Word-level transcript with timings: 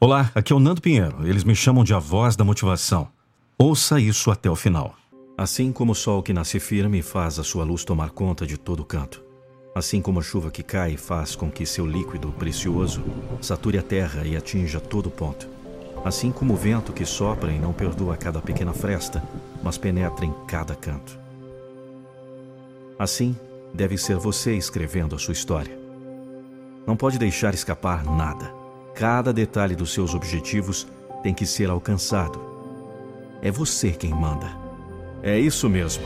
Olá, 0.00 0.30
aqui 0.32 0.52
é 0.52 0.56
o 0.56 0.60
Nando 0.60 0.80
Pinheiro. 0.80 1.26
Eles 1.26 1.42
me 1.42 1.56
chamam 1.56 1.82
de 1.82 1.92
a 1.92 1.98
voz 1.98 2.36
da 2.36 2.44
motivação. 2.44 3.08
Ouça 3.58 3.98
isso 3.98 4.30
até 4.30 4.48
o 4.48 4.54
final. 4.54 4.94
Assim 5.36 5.72
como 5.72 5.90
o 5.90 5.94
sol 5.94 6.22
que 6.22 6.32
nasce 6.32 6.60
firme 6.60 7.02
faz 7.02 7.36
a 7.40 7.42
sua 7.42 7.64
luz 7.64 7.84
tomar 7.84 8.10
conta 8.10 8.46
de 8.46 8.56
todo 8.56 8.84
canto. 8.84 9.20
Assim 9.74 10.00
como 10.00 10.20
a 10.20 10.22
chuva 10.22 10.52
que 10.52 10.62
cai 10.62 10.96
faz 10.96 11.34
com 11.34 11.50
que 11.50 11.66
seu 11.66 11.84
líquido 11.84 12.30
precioso 12.30 13.02
sature 13.42 13.76
a 13.76 13.82
terra 13.82 14.24
e 14.24 14.36
atinja 14.36 14.78
todo 14.78 15.10
ponto. 15.10 15.48
Assim 16.04 16.30
como 16.30 16.54
o 16.54 16.56
vento 16.56 16.92
que 16.92 17.04
sopra 17.04 17.50
e 17.50 17.58
não 17.58 17.72
perdoa 17.72 18.16
cada 18.16 18.40
pequena 18.40 18.72
fresta, 18.72 19.20
mas 19.64 19.76
penetra 19.76 20.24
em 20.24 20.32
cada 20.46 20.76
canto. 20.76 21.18
Assim, 22.96 23.36
deve 23.74 23.98
ser 23.98 24.16
você 24.16 24.54
escrevendo 24.54 25.16
a 25.16 25.18
sua 25.18 25.32
história. 25.32 25.76
Não 26.86 26.96
pode 26.96 27.18
deixar 27.18 27.52
escapar 27.52 28.04
nada. 28.04 28.57
Cada 28.98 29.32
detalhe 29.32 29.76
dos 29.76 29.94
seus 29.94 30.12
objetivos 30.12 30.84
tem 31.22 31.32
que 31.32 31.46
ser 31.46 31.70
alcançado. 31.70 32.40
É 33.40 33.48
você 33.48 33.92
quem 33.92 34.10
manda. 34.10 34.50
É 35.22 35.38
isso 35.38 35.68
mesmo. 35.68 36.02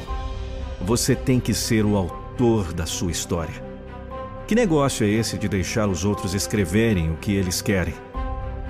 Você 0.79 1.17
tem 1.17 1.41
que 1.41 1.55
ser 1.55 1.87
o 1.87 1.97
autor 1.97 2.75
da 2.75 2.85
sua 2.85 3.11
história. 3.11 3.55
Que 4.47 4.55
negócio 4.55 5.07
é 5.07 5.09
esse 5.09 5.39
de 5.39 5.49
deixar 5.49 5.89
os 5.89 6.05
outros 6.05 6.35
escreverem 6.35 7.11
o 7.11 7.17
que 7.17 7.35
eles 7.35 7.63
querem? 7.63 7.95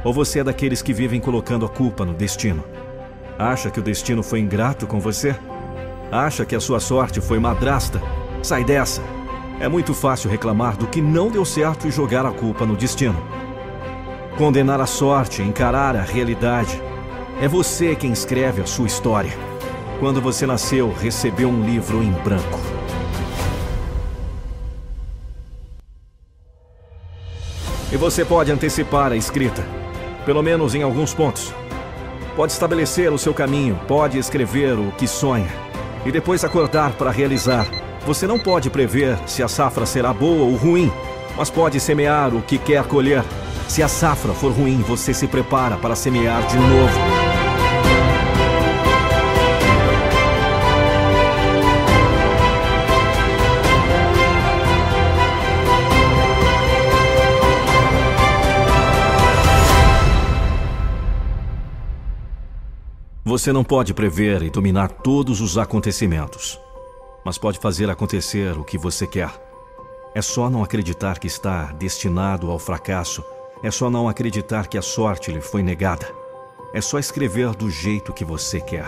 Ou 0.04 0.12
você 0.14 0.38
é 0.38 0.44
daqueles 0.44 0.82
que 0.82 0.92
vivem 0.92 1.20
colocando 1.20 1.66
a 1.66 1.68
culpa 1.68 2.04
no 2.04 2.14
destino? 2.14 2.62
Acha 3.36 3.72
que 3.72 3.80
o 3.80 3.82
destino 3.82 4.22
foi 4.22 4.38
ingrato 4.38 4.86
com 4.86 5.00
você? 5.00 5.34
Acha 6.12 6.44
que 6.44 6.54
a 6.54 6.60
sua 6.60 6.78
sorte 6.78 7.20
foi 7.20 7.40
madrasta? 7.40 8.00
Sai 8.40 8.62
dessa! 8.62 9.02
É 9.58 9.66
muito 9.66 9.92
fácil 9.92 10.30
reclamar 10.30 10.76
do 10.76 10.86
que 10.86 11.02
não 11.02 11.28
deu 11.28 11.44
certo 11.44 11.88
e 11.88 11.90
jogar 11.90 12.24
a 12.24 12.30
culpa 12.30 12.64
no 12.64 12.76
destino. 12.76 13.20
Condenar 14.36 14.80
a 14.80 14.86
sorte, 14.86 15.42
encarar 15.42 15.94
a 15.94 16.00
realidade. 16.00 16.82
É 17.40 17.46
você 17.46 17.94
quem 17.94 18.12
escreve 18.12 18.62
a 18.62 18.66
sua 18.66 18.86
história. 18.86 19.32
Quando 20.00 20.22
você 20.22 20.46
nasceu, 20.46 20.90
recebeu 20.90 21.50
um 21.50 21.62
livro 21.62 22.02
em 22.02 22.10
branco. 22.12 22.58
E 27.92 27.96
você 27.96 28.24
pode 28.24 28.50
antecipar 28.50 29.12
a 29.12 29.16
escrita, 29.16 29.62
pelo 30.24 30.42
menos 30.42 30.74
em 30.74 30.82
alguns 30.82 31.12
pontos. 31.12 31.52
Pode 32.34 32.52
estabelecer 32.52 33.12
o 33.12 33.18
seu 33.18 33.34
caminho, 33.34 33.78
pode 33.86 34.18
escrever 34.18 34.78
o 34.78 34.90
que 34.92 35.06
sonha 35.06 35.48
e 36.06 36.10
depois 36.10 36.42
acordar 36.42 36.92
para 36.92 37.10
realizar. 37.10 37.66
Você 38.06 38.26
não 38.26 38.38
pode 38.38 38.70
prever 38.70 39.18
se 39.26 39.42
a 39.42 39.48
safra 39.48 39.84
será 39.84 40.10
boa 40.10 40.46
ou 40.46 40.54
ruim, 40.54 40.90
mas 41.36 41.50
pode 41.50 41.78
semear 41.78 42.34
o 42.34 42.40
que 42.40 42.56
quer 42.56 42.82
colher. 42.84 43.22
Se 43.72 43.82
a 43.82 43.88
safra 43.88 44.34
for 44.34 44.52
ruim, 44.52 44.82
você 44.82 45.14
se 45.14 45.26
prepara 45.26 45.78
para 45.78 45.96
semear 45.96 46.46
de 46.46 46.58
novo. 46.58 46.92
Você 63.24 63.54
não 63.54 63.64
pode 63.64 63.94
prever 63.94 64.42
e 64.42 64.50
dominar 64.50 64.88
todos 64.88 65.40
os 65.40 65.56
acontecimentos, 65.56 66.60
mas 67.24 67.38
pode 67.38 67.58
fazer 67.58 67.88
acontecer 67.88 68.58
o 68.58 68.64
que 68.64 68.76
você 68.76 69.06
quer. 69.06 69.30
É 70.14 70.20
só 70.20 70.50
não 70.50 70.62
acreditar 70.62 71.18
que 71.18 71.26
está 71.26 71.72
destinado 71.72 72.50
ao 72.50 72.58
fracasso. 72.58 73.24
É 73.62 73.70
só 73.70 73.88
não 73.88 74.08
acreditar 74.08 74.66
que 74.66 74.76
a 74.76 74.82
sorte 74.82 75.30
lhe 75.30 75.40
foi 75.40 75.62
negada. 75.62 76.06
É 76.74 76.80
só 76.80 76.98
escrever 76.98 77.50
do 77.50 77.70
jeito 77.70 78.12
que 78.12 78.24
você 78.24 78.60
quer. 78.60 78.86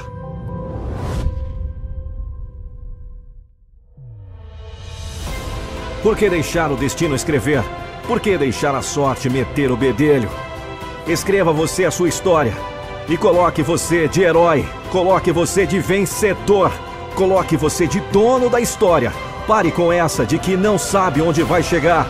Por 6.03 6.16
que 6.16 6.28
deixar 6.28 6.72
o 6.72 6.76
destino 6.76 7.15
escrever? 7.15 7.62
Por 8.06 8.21
que 8.21 8.37
deixar 8.37 8.75
a 8.75 8.82
sorte 8.82 9.31
meter 9.31 9.71
o 9.71 9.76
bedelho? 9.76 10.28
Escreva 11.06 11.53
você 11.53 11.84
a 11.84 11.91
sua 11.91 12.09
história. 12.09 12.53
E 13.09 13.16
coloque 13.16 13.62
você 13.62 14.09
de 14.09 14.22
herói, 14.22 14.66
coloque 14.91 15.31
você 15.31 15.66
de 15.66 15.78
vencedor, 15.78 16.72
coloque 17.15 17.56
você 17.56 17.87
de 17.87 18.00
dono 18.00 18.50
da 18.50 18.60
história. 18.60 19.12
Pare 19.47 19.71
com 19.71 19.93
essa 19.93 20.27
de 20.27 20.38
que 20.38 20.56
não 20.56 20.78
sabe 20.78 21.22
onde 21.22 21.43
vai 21.43 21.62
chegar. 21.62 22.06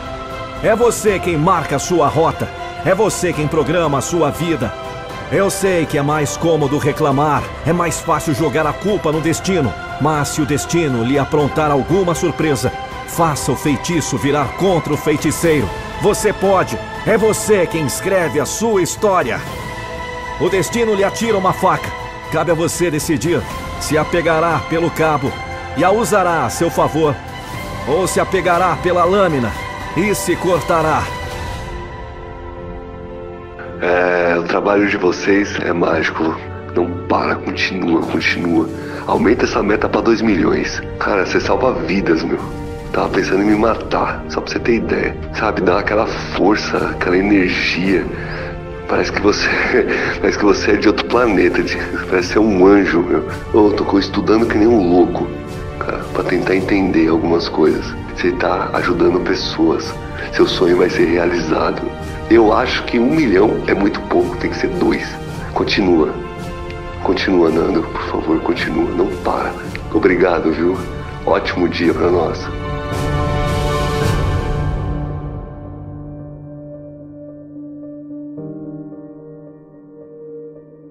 É 0.62 0.74
você 0.74 1.18
quem 1.18 1.36
marca 1.36 1.76
a 1.76 1.78
sua 1.78 2.08
rota, 2.08 2.48
é 2.84 2.94
você 2.94 3.32
quem 3.32 3.48
programa 3.48 3.98
a 3.98 4.02
sua 4.02 4.30
vida. 4.30 4.72
Eu 5.32 5.48
sei 5.48 5.86
que 5.86 5.96
é 5.96 6.02
mais 6.02 6.36
cômodo 6.36 6.76
reclamar, 6.76 7.42
é 7.66 7.72
mais 7.72 8.00
fácil 8.00 8.34
jogar 8.34 8.66
a 8.66 8.72
culpa 8.72 9.10
no 9.10 9.20
destino, 9.20 9.72
mas 10.00 10.28
se 10.28 10.42
o 10.42 10.46
destino 10.46 11.02
lhe 11.02 11.18
aprontar 11.18 11.70
alguma 11.70 12.14
surpresa, 12.14 12.70
faça 13.08 13.50
o 13.50 13.56
feitiço 13.56 14.18
virar 14.18 14.48
contra 14.58 14.92
o 14.92 14.98
feiticeiro. 14.98 15.68
Você 16.02 16.32
pode, 16.32 16.78
é 17.06 17.16
você 17.16 17.66
quem 17.66 17.86
escreve 17.86 18.38
a 18.38 18.44
sua 18.44 18.82
história. 18.82 19.40
O 20.38 20.50
destino 20.50 20.94
lhe 20.94 21.04
atira 21.04 21.38
uma 21.38 21.52
faca. 21.52 21.90
Cabe 22.30 22.50
a 22.50 22.54
você 22.54 22.90
decidir 22.90 23.40
se 23.80 23.96
a 23.96 24.04
pegará 24.04 24.60
pelo 24.68 24.90
cabo 24.90 25.32
e 25.76 25.84
a 25.84 25.90
usará 25.90 26.44
a 26.44 26.50
seu 26.50 26.70
favor, 26.70 27.14
ou 27.88 28.06
se 28.06 28.20
a 28.20 28.26
pegará 28.26 28.76
pela 28.76 29.04
lâmina 29.04 29.50
e 29.96 30.14
se 30.14 30.36
cortará. 30.36 31.23
É, 33.80 34.38
o 34.38 34.42
trabalho 34.44 34.88
de 34.88 34.96
vocês 34.96 35.58
é 35.60 35.72
mágico. 35.72 36.34
Não 36.74 36.90
para, 37.08 37.36
continua, 37.36 38.02
continua. 38.02 38.68
Aumenta 39.06 39.44
essa 39.44 39.62
meta 39.62 39.88
para 39.88 40.00
2 40.00 40.22
milhões. 40.22 40.82
Cara, 40.98 41.24
você 41.24 41.40
salva 41.40 41.72
vidas, 41.72 42.22
meu. 42.22 42.38
Tava 42.92 43.08
pensando 43.08 43.42
em 43.42 43.46
me 43.46 43.56
matar, 43.56 44.24
só 44.28 44.40
pra 44.40 44.52
você 44.52 44.58
ter 44.58 44.76
ideia. 44.76 45.16
Sabe, 45.34 45.60
dá 45.60 45.78
aquela 45.78 46.06
força, 46.06 46.76
aquela 46.90 47.16
energia. 47.16 48.04
Parece 48.88 49.12
que 49.12 49.20
você. 49.20 49.48
Parece 50.20 50.38
que 50.38 50.44
você 50.44 50.72
é 50.72 50.76
de 50.76 50.88
outro 50.88 51.06
planeta. 51.06 51.62
De, 51.62 51.76
parece 52.10 52.34
ser 52.34 52.38
um 52.38 52.66
anjo, 52.66 53.02
meu. 53.02 53.28
Eu 53.52 53.72
tô 53.72 53.98
estudando 53.98 54.46
que 54.46 54.56
nem 54.56 54.66
um 54.66 54.90
louco, 54.90 55.26
cara, 55.78 55.98
pra 56.12 56.22
tentar 56.24 56.54
entender 56.54 57.08
algumas 57.08 57.48
coisas. 57.48 58.03
Você 58.16 58.32
tá 58.32 58.70
ajudando 58.74 59.20
pessoas. 59.20 59.92
Seu 60.32 60.46
sonho 60.46 60.78
vai 60.78 60.88
ser 60.88 61.06
realizado. 61.06 61.82
Eu 62.30 62.52
acho 62.52 62.84
que 62.84 62.98
um 62.98 63.14
milhão 63.14 63.62
é 63.66 63.74
muito 63.74 64.00
pouco, 64.02 64.36
tem 64.36 64.50
que 64.50 64.56
ser 64.56 64.68
dois. 64.68 65.06
Continua. 65.52 66.14
Continua, 67.02 67.50
Nando, 67.50 67.82
por 67.82 68.02
favor, 68.02 68.40
continua. 68.40 68.90
Não 68.90 69.06
para. 69.22 69.52
Obrigado, 69.92 70.52
viu? 70.52 70.76
Ótimo 71.26 71.68
dia 71.68 71.92
para 71.92 72.10
nós. 72.10 72.40